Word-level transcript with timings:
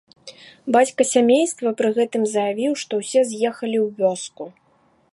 Бацька 0.75 1.01
сямейства 1.09 1.69
пры 1.81 1.93
гэтым 1.99 2.23
заявіў, 2.33 2.71
што 2.85 2.93
ўсе 3.05 3.21
з'ехалі 3.33 3.77
ў 3.85 3.87
вёску. 4.05 4.45